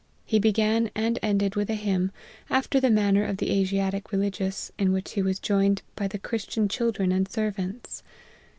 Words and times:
He 0.25 0.39
began 0.39 0.89
and 0.95 1.19
ended 1.21 1.55
with 1.55 1.69
a 1.69 1.75
hymn, 1.75 2.11
after 2.49 2.79
the 2.79 2.89
manner 2.89 3.23
of 3.23 3.37
the 3.37 3.51
Asiatic 3.51 4.11
religious, 4.11 4.71
in 4.79 4.91
which 4.91 5.11
he 5.11 5.21
was 5.21 5.37
joined 5.37 5.83
by 5.95 6.07
the 6.07 6.17
Christian 6.17 6.67
children 6.67 7.11
and 7.11 7.29
servants. 7.29 8.01